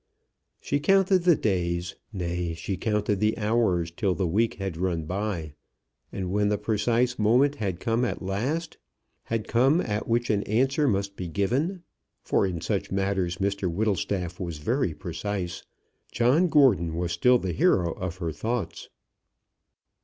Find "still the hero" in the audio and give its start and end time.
17.11-17.91